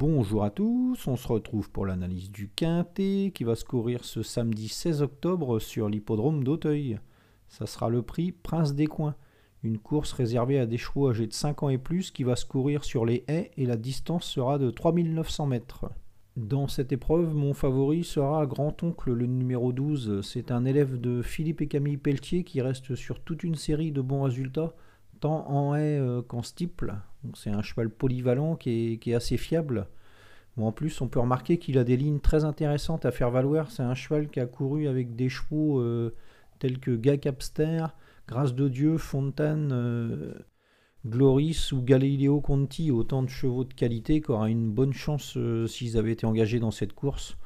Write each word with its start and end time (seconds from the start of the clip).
Bonjour 0.00 0.44
à 0.44 0.50
tous, 0.50 1.06
on 1.08 1.16
se 1.16 1.28
retrouve 1.28 1.70
pour 1.70 1.84
l'analyse 1.84 2.30
du 2.30 2.48
Quintet 2.48 3.32
qui 3.34 3.44
va 3.44 3.54
se 3.54 3.66
courir 3.66 4.02
ce 4.02 4.22
samedi 4.22 4.68
16 4.68 5.02
octobre 5.02 5.58
sur 5.58 5.90
l'hippodrome 5.90 6.42
d'Auteuil. 6.42 6.98
Ça 7.48 7.66
sera 7.66 7.90
le 7.90 8.00
prix 8.00 8.32
Prince 8.32 8.74
des 8.74 8.86
Coins, 8.86 9.14
une 9.62 9.76
course 9.76 10.14
réservée 10.14 10.58
à 10.58 10.64
des 10.64 10.78
chevaux 10.78 11.10
âgés 11.10 11.26
de 11.26 11.34
5 11.34 11.64
ans 11.64 11.68
et 11.68 11.76
plus 11.76 12.12
qui 12.12 12.24
va 12.24 12.34
se 12.34 12.46
courir 12.46 12.82
sur 12.82 13.04
les 13.04 13.24
haies 13.28 13.50
et 13.58 13.66
la 13.66 13.76
distance 13.76 14.24
sera 14.24 14.58
de 14.58 14.70
3900 14.70 15.44
mètres. 15.44 15.90
Dans 16.34 16.66
cette 16.66 16.92
épreuve, 16.92 17.34
mon 17.34 17.52
favori 17.52 18.02
sera 18.02 18.46
Grand-Oncle 18.46 19.12
le 19.12 19.26
numéro 19.26 19.74
12. 19.74 20.22
C'est 20.22 20.50
un 20.50 20.64
élève 20.64 20.98
de 20.98 21.20
Philippe 21.20 21.60
et 21.60 21.68
Camille 21.68 21.98
Pelletier 21.98 22.42
qui 22.42 22.62
reste 22.62 22.94
sur 22.94 23.20
toute 23.20 23.44
une 23.44 23.54
série 23.54 23.92
de 23.92 24.00
bons 24.00 24.22
résultats, 24.22 24.72
tant 25.20 25.48
en 25.48 25.74
haie 25.74 25.98
euh, 25.98 26.22
qu'en 26.22 26.42
steeple. 26.42 26.94
C'est 27.34 27.50
un 27.50 27.62
cheval 27.62 27.90
polyvalent 27.90 28.56
qui 28.56 28.98
est, 29.04 29.14
assez 29.14 29.36
fiable. 29.36 29.86
en 30.56 30.72
plus, 30.72 31.00
on 31.00 31.08
peut 31.08 31.20
remarquer 31.20 31.58
qu'il 31.58 31.78
a 31.78 31.84
des 31.84 31.96
lignes 31.96 32.20
très 32.20 32.44
intéressantes 32.44 33.04
à 33.04 33.10
faire 33.10 33.30
valoir. 33.30 33.70
C'est 33.70 33.82
un 33.82 33.94
cheval 33.94 34.28
qui 34.28 34.40
a 34.40 34.46
couru 34.46 34.88
avec 34.88 35.16
des 35.16 35.28
chevaux 35.28 35.80
euh, 35.80 36.14
tels 36.58 36.78
que 36.78 36.96
Gacapster, 36.96 37.86
Grâce 38.26 38.54
de 38.54 38.68
Dieu, 38.68 38.96
Fontaine, 38.96 39.70
euh, 39.72 40.32
Gloris 41.04 41.72
ou 41.72 41.82
Galileo 41.82 42.40
Conti, 42.40 42.90
autant 42.90 43.22
de 43.22 43.28
chevaux 43.28 43.64
de 43.64 43.74
qualité 43.74 44.20
qui 44.20 44.30
aura 44.30 44.48
une 44.48 44.70
bonne 44.70 44.92
chance 44.92 45.36
s'ils 45.66 45.98
avaient 45.98 46.12
été 46.12 46.26
engagés 46.26 46.60
dans 46.60 46.70
cette 46.70 46.92
course. 46.92 47.36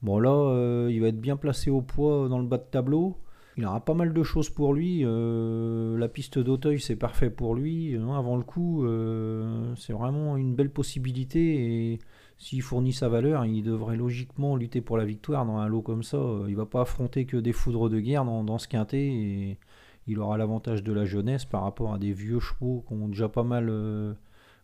Bon 0.00 0.18
là, 0.18 0.88
il 0.88 1.00
va 1.00 1.08
être 1.08 1.20
bien 1.20 1.36
placé 1.36 1.68
au 1.68 1.82
poids 1.82 2.28
dans 2.28 2.38
le 2.38 2.46
bas 2.46 2.58
de 2.58 2.64
tableau. 2.70 3.18
Il 3.58 3.66
aura 3.66 3.84
pas 3.84 3.94
mal 3.94 4.14
de 4.14 4.22
choses 4.22 4.48
pour 4.48 4.72
lui. 4.72 5.02
Euh, 5.04 5.98
la 5.98 6.08
piste 6.08 6.38
d'Auteuil, 6.38 6.80
c'est 6.80 6.96
parfait 6.96 7.28
pour 7.28 7.54
lui. 7.54 7.94
Hein, 7.96 8.16
avant 8.16 8.36
le 8.36 8.44
coup, 8.44 8.84
euh, 8.84 9.74
c'est 9.76 9.92
vraiment 9.92 10.36
une 10.38 10.54
belle 10.54 10.70
possibilité. 10.70 11.92
Et 11.92 11.98
s'il 12.38 12.62
fournit 12.62 12.94
sa 12.94 13.08
valeur, 13.08 13.44
il 13.44 13.62
devrait 13.62 13.96
logiquement 13.96 14.56
lutter 14.56 14.80
pour 14.80 14.96
la 14.96 15.04
victoire 15.04 15.44
dans 15.44 15.58
un 15.58 15.68
lot 15.68 15.82
comme 15.82 16.02
ça. 16.02 16.18
Il 16.48 16.56
va 16.56 16.64
pas 16.64 16.82
affronter 16.82 17.26
que 17.26 17.36
des 17.36 17.52
foudres 17.52 17.90
de 17.90 18.00
guerre 18.00 18.24
dans, 18.24 18.58
ce 18.58 18.68
quintet. 18.68 19.06
Et 19.08 19.58
il 20.06 20.18
aura 20.18 20.38
l'avantage 20.38 20.82
de 20.82 20.92
la 20.92 21.04
jeunesse 21.04 21.44
par 21.44 21.62
rapport 21.62 21.92
à 21.92 21.98
des 21.98 22.12
vieux 22.12 22.40
chevaux 22.40 22.84
qui 22.88 22.94
ont 22.94 23.08
déjà 23.08 23.28
pas 23.28 23.44
mal 23.44 23.68
euh, 23.68 24.14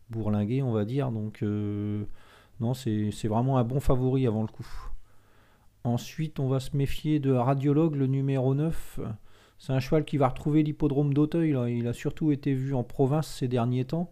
bourlingué, 0.09 0.63
on 0.63 0.73
va 0.73 0.87
dire. 0.87 1.13
Donc, 1.13 1.43
non, 2.61 2.73
c'est 2.73 3.29
vraiment 3.29 3.59
un 3.59 3.65
bon 3.65 3.81
favori 3.81 4.27
avant 4.27 4.43
le 4.43 4.49
coup. 4.49 4.67
Ensuite, 5.85 6.41
on 6.41 6.49
va 6.49 6.61
se 6.61 6.77
méfier 6.77 7.19
de 7.21 7.33
Radiologue, 7.33 7.95
le 7.95 8.07
numéro 8.07 8.55
9. 8.55 9.01
C'est 9.59 9.73
un 9.73 9.81
cheval 9.81 10.05
qui 10.05 10.17
va 10.17 10.29
retrouver 10.29 10.63
l'hippodrome 10.63 11.13
d'Auteuil. 11.15 11.57
Il 11.77 11.87
a 11.89 11.93
surtout 11.93 12.31
été 12.31 12.55
vu 12.55 12.75
en 12.75 12.85
province 12.85 13.29
ces 13.29 13.49
derniers 13.49 13.85
temps. 13.85 14.11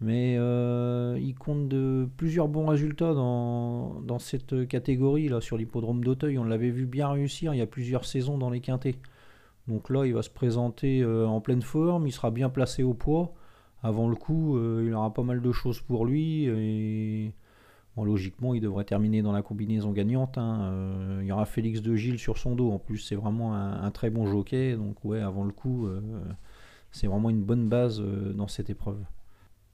Mais 0.00 0.36
euh, 0.38 1.18
il 1.20 1.34
compte 1.34 1.68
de 1.68 2.08
plusieurs 2.16 2.48
bons 2.48 2.66
résultats 2.66 3.14
dans, 3.14 4.18
cette 4.18 4.66
catégorie 4.68 5.28
là 5.28 5.40
sur 5.40 5.56
l'hippodrome 5.56 6.04
d'Auteuil. 6.04 6.38
On 6.38 6.44
l'avait 6.44 6.70
vu 6.70 6.86
bien 6.86 7.08
réussir 7.08 7.54
il 7.54 7.58
y 7.58 7.62
a 7.62 7.66
plusieurs 7.66 8.04
saisons 8.04 8.38
dans 8.38 8.50
les 8.50 8.60
quintés. 8.60 8.96
Donc 9.66 9.90
là, 9.90 10.04
il 10.04 10.12
va 10.12 10.22
se 10.22 10.30
présenter 10.30 11.00
euh, 11.02 11.26
en 11.26 11.40
pleine 11.40 11.62
forme. 11.62 12.06
Il 12.06 12.12
sera 12.12 12.30
bien 12.30 12.50
placé 12.50 12.82
au 12.82 12.94
poids. 12.94 13.32
Avant 13.82 14.08
le 14.08 14.16
coup, 14.16 14.56
euh, 14.56 14.84
il 14.86 14.92
aura 14.94 15.12
pas 15.12 15.22
mal 15.22 15.40
de 15.40 15.52
choses 15.52 15.80
pour 15.80 16.06
lui. 16.06 16.44
Et 16.44 17.34
logiquement, 18.02 18.54
il 18.54 18.60
devrait 18.60 18.84
terminer 18.84 19.22
dans 19.22 19.30
la 19.30 19.42
combinaison 19.42 19.92
gagnante. 19.92 20.36
Hein. 20.36 20.62
Euh, 20.62 21.18
il 21.22 21.28
y 21.28 21.32
aura 21.32 21.44
Félix 21.44 21.80
de 21.80 21.94
Gilles 21.94 22.18
sur 22.18 22.38
son 22.38 22.56
dos. 22.56 22.72
En 22.72 22.78
plus, 22.80 22.98
c'est 22.98 23.14
vraiment 23.14 23.54
un, 23.54 23.90
très 23.92 24.10
bon 24.10 24.26
jockey. 24.26 24.74
Donc, 24.74 25.04
ouais, 25.04 25.20
avant 25.20 25.44
le 25.44 25.52
coup, 25.52 25.86
euh, 25.86 26.00
c'est 26.90 27.06
vraiment 27.06 27.30
une 27.30 27.42
bonne 27.42 27.68
base 27.68 28.00
euh, 28.00 28.32
dans 28.32 28.48
cette 28.48 28.68
épreuve. 28.68 28.98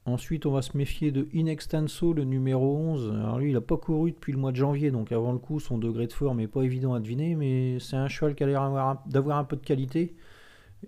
Ensuite, 0.05 0.45
on 0.45 0.53
va 0.53 0.61
se 0.61 0.77
méfier 0.77 1.13
de 1.13 1.29
Inextenso, 1.33 2.13
le 2.13 2.25
numéro 2.25 2.77
11. 2.77 3.13
Alors 3.15 3.39
lui, 3.39 3.51
il 3.51 3.55
n'a 3.55 3.61
pas 3.61 3.77
couru 3.77 4.13
depuis 4.13 4.33
le 4.33 4.39
mois 4.39 4.51
de 4.51 4.57
janvier, 4.57 4.91
donc 4.91 5.13
avant 5.13 5.33
le 5.33 5.39
coup, 5.39 5.61
son 5.61 5.79
degré 5.79 6.07
de 6.07 6.13
forme 6.13 6.39
n'est 6.39 6.49
pas 6.49 6.63
évident 6.63 6.95
à 6.95 7.01
deviner, 7.01 7.37
mais 7.37 7.79
c'est 7.81 7.97
un 7.97 8.09
cheval 8.09 8.35
qui 8.35 8.43
a 8.43 8.47
l'air 8.47 8.99
d'avoir 9.07 9.39
un 9.39 9.45
peu 9.45 9.57
de 9.57 9.65
qualité. 9.65 10.17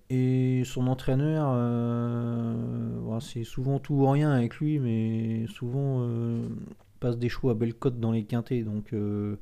Et 0.08 0.62
son 0.64 0.86
entraîneur, 0.86 1.54
c'est 3.20 3.44
souvent 3.44 3.78
tout 3.78 3.94
ou 3.94 4.10
rien 4.10 4.32
avec 4.32 4.56
lui, 4.56 4.78
mais 4.78 5.46
souvent 5.48 6.08
des 7.10 7.28
chevaux 7.28 7.50
à 7.50 7.54
belle 7.54 7.74
cote 7.74 8.00
dans 8.00 8.12
les 8.12 8.24
quintés. 8.24 8.62
Donc 8.62 8.92
euh, 8.92 9.36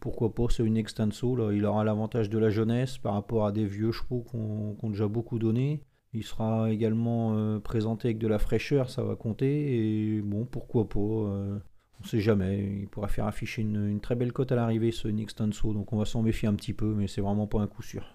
pourquoi 0.00 0.34
pas, 0.34 0.46
c'est 0.50 0.64
une 0.64 0.76
extenso. 0.76 1.36
Là. 1.36 1.52
Il 1.52 1.64
aura 1.64 1.84
l'avantage 1.84 2.30
de 2.30 2.38
la 2.38 2.50
jeunesse 2.50 2.98
par 2.98 3.14
rapport 3.14 3.46
à 3.46 3.52
des 3.52 3.64
vieux 3.64 3.92
chevaux 3.92 4.22
qu'on 4.22 4.76
ont 4.82 4.90
déjà 4.90 5.08
beaucoup 5.08 5.38
donné. 5.38 5.82
Il 6.14 6.24
sera 6.24 6.70
également 6.70 7.34
euh, 7.34 7.58
présenté 7.58 8.08
avec 8.08 8.18
de 8.18 8.28
la 8.28 8.38
fraîcheur, 8.38 8.90
ça 8.90 9.02
va 9.02 9.16
compter. 9.16 10.16
Et 10.16 10.20
bon, 10.20 10.44
pourquoi 10.44 10.88
pas 10.88 10.98
euh, 11.00 11.58
On 12.00 12.04
sait 12.04 12.20
jamais. 12.20 12.80
Il 12.82 12.88
pourra 12.88 13.08
faire 13.08 13.26
afficher 13.26 13.62
une, 13.62 13.98
très 14.00 14.14
belle 14.14 14.32
cote 14.32 14.52
à 14.52 14.56
l'arrivée, 14.56 14.92
ce 14.92 15.08
Nextenso. 15.08 15.72
Donc 15.72 15.92
on 15.92 15.98
va 15.98 16.04
s'en 16.04 16.22
méfier 16.22 16.48
un 16.48 16.54
petit 16.54 16.74
peu, 16.74 16.94
mais 16.94 17.06
c'est 17.06 17.22
vraiment 17.22 17.46
pas 17.46 17.60
un 17.60 17.66
coup 17.66 17.82
sûr. 17.82 18.14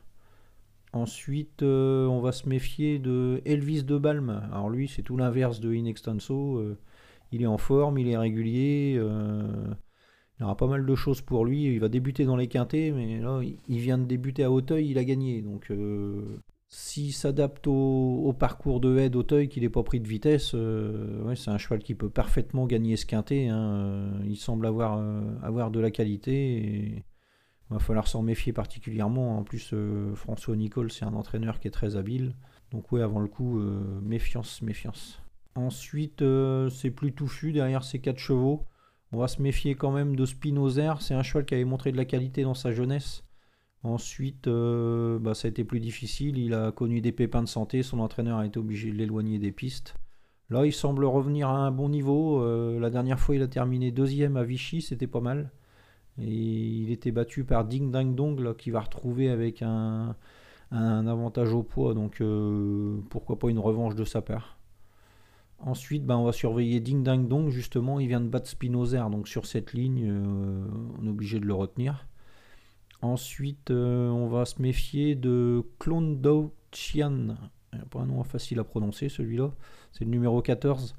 Ensuite, 0.93 1.63
on 1.63 2.21
va 2.21 2.31
se 2.31 2.47
méfier 2.47 2.97
de 2.97 3.41
Elvis 3.45 3.83
de 3.83 3.97
Balm. 3.97 4.29
Alors 4.51 4.69
lui, 4.69 4.87
c'est 4.87 5.03
tout 5.03 5.17
l'inverse 5.17 5.59
de 5.59 5.73
Inextenso 5.73 6.77
il 7.31 7.41
est 7.41 7.47
en 7.47 7.57
forme, 7.57 7.97
il 7.97 8.07
est 8.07 8.17
régulier. 8.17 8.95
Euh, 8.97 9.73
il 10.39 10.43
aura 10.43 10.55
pas 10.55 10.67
mal 10.67 10.85
de 10.85 10.95
choses 10.95 11.21
pour 11.21 11.45
lui. 11.45 11.65
Il 11.65 11.79
va 11.79 11.89
débuter 11.89 12.25
dans 12.25 12.35
les 12.35 12.47
quintés, 12.47 12.91
mais 12.91 13.19
là, 13.19 13.41
il 13.67 13.79
vient 13.79 13.97
de 13.97 14.05
débuter 14.05 14.43
à 14.43 14.51
Hauteuil, 14.51 14.89
il 14.91 14.97
a 14.97 15.03
gagné. 15.03 15.41
Donc, 15.41 15.71
euh, 15.71 16.39
s'il 16.67 17.13
s'adapte 17.13 17.67
au, 17.67 18.33
parcours 18.37 18.79
de 18.79 18.97
haie 18.97 19.09
d'Auteuil, 19.09 19.49
qu'il 19.49 19.63
n'est 19.63 19.69
pas 19.69 19.83
pris 19.83 19.99
de 19.99 20.07
vitesse, 20.07 20.51
euh, 20.53 21.33
c'est 21.35 21.49
un 21.49 21.57
cheval 21.57 21.79
qui 21.79 21.95
peut 21.95 22.09
parfaitement 22.09 22.67
gagner 22.67 22.97
ce 22.97 23.05
quintet. 23.05 23.47
Hein. 23.47 24.11
Il 24.25 24.37
semble 24.37 24.67
avoir, 24.67 24.99
de 25.71 25.79
la 25.79 25.91
qualité. 25.91 27.03
Il 27.69 27.73
va 27.73 27.79
falloir 27.79 28.07
s'en 28.07 28.21
méfier 28.21 28.53
particulièrement. 28.53 29.39
En 29.39 29.43
plus, 29.43 29.73
François 30.15 30.55
Nicole, 30.55 30.91
c'est 30.91 31.05
un 31.05 31.13
entraîneur 31.13 31.59
qui 31.59 31.67
est 31.67 31.71
très 31.71 31.95
habile. 31.95 32.35
Donc, 32.71 32.91
ouais, 32.91 33.01
avant 33.01 33.19
le 33.19 33.27
coup, 33.27 33.59
méfiance, 34.01 34.61
méfiance. 34.61 35.21
Ensuite, 35.57 36.21
euh, 36.21 36.69
c'est 36.69 36.91
plus 36.91 37.13
touffu 37.13 37.51
derrière 37.51 37.83
ces 37.83 37.97
quatre 37.99 38.19
chevaux. 38.19 38.67
On 39.11 39.17
va 39.17 39.27
se 39.27 39.41
méfier 39.41 39.73
quand 39.73 39.91
même 39.91 40.15
de 40.15 40.23
Spinozer. 40.23 41.01
C'est 41.01 41.15
un 41.15 41.23
cheval 41.23 41.45
qui 41.45 41.55
avait 41.55 41.65
montré 41.65 41.91
de 41.91 41.97
la 41.97 42.05
qualité 42.05 42.43
dans 42.43 42.53
sa 42.53 42.71
jeunesse. 42.71 43.23
Ensuite, 43.81 44.47
euh, 44.47 45.17
bah, 45.17 45.33
ça 45.33 45.47
a 45.47 45.49
été 45.49 45.63
plus 45.63 45.79
difficile. 45.79 46.37
Il 46.37 46.53
a 46.53 46.71
connu 46.71 47.01
des 47.01 47.11
pépins 47.11 47.41
de 47.41 47.47
santé. 47.47 47.81
Son 47.81 47.99
entraîneur 47.99 48.37
a 48.37 48.45
été 48.45 48.59
obligé 48.59 48.91
de 48.91 48.97
l'éloigner 48.97 49.39
des 49.39 49.51
pistes. 49.51 49.95
Là, 50.51 50.63
il 50.63 50.73
semble 50.73 51.05
revenir 51.05 51.49
à 51.49 51.57
un 51.65 51.71
bon 51.71 51.89
niveau. 51.89 52.39
Euh, 52.43 52.79
la 52.79 52.91
dernière 52.91 53.19
fois, 53.19 53.33
il 53.33 53.41
a 53.41 53.47
terminé 53.47 53.89
deuxième 53.89 54.37
à 54.37 54.43
Vichy. 54.43 54.83
C'était 54.83 55.07
pas 55.07 55.21
mal. 55.21 55.49
Et 56.19 56.31
il 56.31 56.91
était 56.91 57.11
battu 57.11 57.45
par 57.45 57.65
Ding 57.65 57.89
Dang 57.89 58.13
Dong, 58.13 58.55
qui 58.57 58.69
va 58.69 58.81
retrouver 58.81 59.31
avec 59.31 59.63
un 59.63 60.15
avantage 60.71 61.51
au 61.51 61.63
poids. 61.63 61.95
Donc, 61.95 62.21
pourquoi 63.09 63.39
pas 63.39 63.49
une 63.49 63.59
revanche 63.59 63.95
de 63.95 64.03
sa 64.03 64.21
part. 64.21 64.57
Ensuite, 65.59 66.05
ben, 66.05 66.17
on 66.17 66.23
va 66.23 66.31
surveiller 66.31 66.79
Ding 66.79 67.03
Dang 67.03 67.27
Dong. 67.27 67.49
Justement, 67.49 67.99
il 67.99 68.07
vient 68.07 68.21
de 68.21 68.27
battre 68.27 68.47
Spinozer. 68.47 69.09
Donc 69.09 69.27
sur 69.27 69.45
cette 69.45 69.73
ligne, 69.73 70.07
euh, 70.07 70.65
on 70.99 71.05
est 71.05 71.09
obligé 71.09 71.39
de 71.39 71.45
le 71.45 71.53
retenir. 71.53 72.07
Ensuite, 73.01 73.71
euh, 73.71 74.09
on 74.09 74.27
va 74.27 74.45
se 74.45 74.61
méfier 74.61 75.15
de 75.15 75.63
Klondou 75.79 76.51
Chian. 76.71 77.35
Pas 77.89 77.99
un 77.99 78.05
nom 78.05 78.23
facile 78.23 78.59
à 78.59 78.63
prononcer 78.63 79.09
celui-là. 79.09 79.51
C'est 79.91 80.05
le 80.05 80.11
numéro 80.11 80.41
14. 80.41 80.95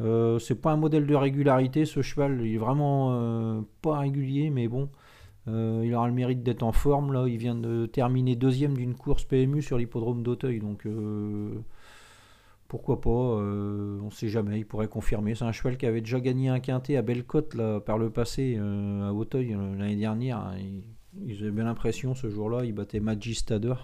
Euh, 0.00 0.38
c'est 0.38 0.54
pas 0.54 0.72
un 0.72 0.76
modèle 0.76 1.06
de 1.06 1.14
régularité 1.14 1.84
ce 1.84 2.02
cheval. 2.02 2.40
Il 2.44 2.54
est 2.54 2.58
vraiment 2.58 3.64
pas 3.82 3.98
régulier, 3.98 4.50
mais 4.50 4.66
bon. 4.68 4.88
il 5.46 5.94
aura 5.94 6.08
le 6.08 6.14
mérite 6.14 6.42
d'être 6.42 6.62
en 6.62 6.72
forme. 6.72 7.12
Là, 7.12 7.26
il 7.26 7.36
vient 7.36 7.54
de 7.54 7.86
terminer 7.86 8.36
deuxième 8.36 8.76
d'une 8.76 8.94
course 8.94 9.24
PMU 9.24 9.62
sur 9.62 9.78
l'hippodrome 9.78 10.22
d'Auteuil. 10.22 10.60
Donc 10.60 10.86
pourquoi 12.70 13.00
pas, 13.00 13.10
euh, 13.10 13.98
on 14.00 14.06
ne 14.06 14.10
sait 14.10 14.28
jamais, 14.28 14.60
il 14.60 14.64
pourrait 14.64 14.86
confirmer. 14.86 15.34
C'est 15.34 15.44
un 15.44 15.50
cheval 15.50 15.76
qui 15.76 15.86
avait 15.86 16.00
déjà 16.00 16.20
gagné 16.20 16.50
un 16.50 16.60
quintet 16.60 16.96
à 16.96 17.02
Bellecote 17.02 17.54
là, 17.54 17.80
par 17.80 17.98
le 17.98 18.10
passé, 18.10 18.54
euh, 18.56 19.08
à 19.08 19.12
Auteuil, 19.12 19.54
euh, 19.54 19.76
l'année 19.76 19.96
dernière. 19.96 20.54
Il, 20.56 21.42
avait 21.42 21.50
bien 21.50 21.64
l'impression 21.64 22.14
ce 22.14 22.30
jour-là, 22.30 22.64
il 22.64 22.72
battait 22.72 23.00
Magistader. 23.00 23.74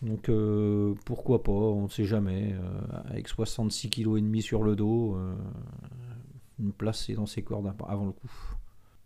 Donc 0.00 0.30
pourquoi 1.04 1.42
pas, 1.44 1.52
on 1.52 1.84
ne 1.84 1.88
sait 1.88 2.06
jamais. 2.06 2.56
avec 3.04 3.28
66 3.28 3.90
kg 3.90 4.16
et 4.16 4.20
demi 4.22 4.42
sur 4.42 4.64
le 4.64 4.74
dos, 4.74 5.16
une 6.58 6.72
place 6.72 7.08
dans 7.10 7.26
ses 7.26 7.42
cordes 7.42 7.72
avant 7.86 8.06
le 8.06 8.12
coup. 8.12 8.56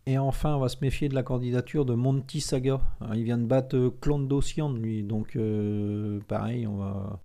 Et 0.07 0.17
enfin, 0.17 0.55
on 0.55 0.61
va 0.61 0.69
se 0.69 0.79
méfier 0.81 1.11
de 1.11 1.15
la 1.15 1.25
candidature 1.25 1.85
de 1.85 1.95
Monty 1.95 2.41
Saga. 2.41 2.81
il 3.13 3.25
vient 3.25 3.37
de 3.37 3.45
battre 3.45 3.93
Clondosian, 4.01 4.73
lui. 4.73 5.03
Donc, 5.03 5.37
pareil, 6.29 6.67
on 6.67 6.77
va, 6.77 7.21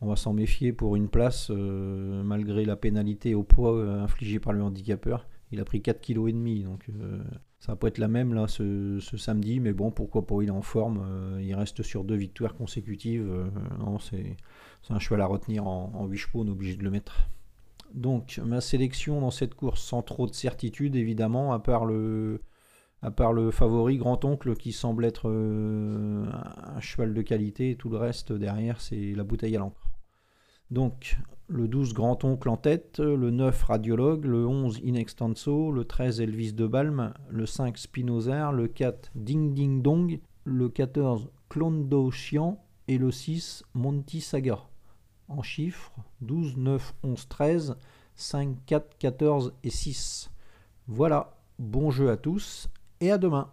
on 0.00 0.08
va 0.08 0.16
s'en 0.16 0.32
méfier 0.32 0.72
pour 0.72 0.96
une 0.96 1.08
place, 1.08 1.50
euh, 1.50 2.22
malgré 2.22 2.64
la 2.64 2.76
pénalité 2.76 3.34
au 3.34 3.42
poids 3.42 3.74
euh, 3.74 4.02
infligée 4.02 4.40
par 4.40 4.52
le 4.52 4.62
handicapeur. 4.62 5.26
Il 5.52 5.60
a 5.60 5.64
pris 5.64 5.80
4,5 5.80 6.00
kg, 6.00 6.64
donc 6.64 6.88
euh, 6.88 7.22
ça 7.58 7.72
va 7.72 7.76
pas 7.76 7.88
être 7.88 7.98
la 7.98 8.08
même 8.08 8.46
ce, 8.46 9.00
samedi, 9.00 9.60
mais 9.60 9.72
bon, 9.72 9.90
pourquoi 9.90 10.26
pas, 10.26 10.36
il 10.42 10.48
est 10.48 10.52
en 10.52 10.62
forme, 10.62 11.04
il 11.42 11.52
reste 11.54 11.82
sur 11.82 12.04
deux 12.04 12.14
victoires 12.14 12.54
consécutives. 12.54 13.28
non, 13.80 13.98
c'est 13.98 14.36
un 14.90 14.98
cheval 15.00 15.20
à 15.20 15.26
retenir 15.26 15.66
en, 15.66 15.92
en 15.94 16.06
8 16.06 16.16
chevaux, 16.16 16.40
on 16.42 16.46
est 16.46 16.50
obligé 16.50 16.76
de 16.76 16.84
le 16.84 16.90
mettre. 16.90 17.28
Donc 17.94 18.40
ma 18.44 18.60
sélection 18.60 19.20
dans 19.20 19.30
cette 19.30 19.54
course 19.54 19.82
sans 19.82 20.02
trop 20.02 20.26
de 20.26 20.34
certitude 20.34 20.96
évidemment, 20.96 21.52
à 21.52 21.58
part 21.58 21.84
le, 21.84 22.40
à 23.02 23.10
part 23.10 23.32
le 23.32 23.50
favori 23.50 23.96
grand-oncle 23.96 24.54
qui 24.54 24.72
semble 24.72 25.04
être 25.04 25.28
euh, 25.28 26.24
un 26.76 26.80
cheval 26.80 27.14
de 27.14 27.22
qualité, 27.22 27.76
tout 27.76 27.88
le 27.88 27.96
reste 27.96 28.32
derrière 28.32 28.80
c'est 28.80 29.12
la 29.14 29.24
bouteille 29.24 29.56
à 29.56 29.58
l'encre. 29.58 29.89
Donc 30.70 31.18
le 31.48 31.66
12 31.66 31.94
grand-oncle 31.94 32.48
en 32.48 32.56
tête, 32.56 33.00
le 33.00 33.30
9 33.30 33.62
radiologue, 33.64 34.24
le 34.24 34.46
11 34.46 34.80
Inextenso, 34.84 35.72
le 35.72 35.84
13 35.84 36.20
Elvis 36.20 36.52
de 36.52 36.66
Balm, 36.66 37.12
le 37.28 37.44
5 37.44 37.76
Spinoza, 37.76 38.52
le 38.52 38.68
4 38.68 39.10
Ding 39.16 39.52
Ding 39.52 39.82
Dong, 39.82 40.20
le 40.44 40.68
14 40.68 41.28
Clondo 41.48 42.10
Chian 42.12 42.62
et 42.86 42.98
le 42.98 43.10
6 43.10 43.64
Monty 43.74 44.20
Saga. 44.20 44.60
En 45.28 45.42
chiffres 45.42 45.92
12, 46.20 46.56
9, 46.56 46.94
11, 47.02 47.28
13, 47.28 47.76
5, 48.14 48.56
4, 48.66 48.98
14 48.98 49.54
et 49.64 49.70
6. 49.70 50.30
Voilà, 50.86 51.36
bon 51.58 51.90
jeu 51.90 52.10
à 52.10 52.16
tous 52.16 52.68
et 53.00 53.10
à 53.10 53.18
demain. 53.18 53.50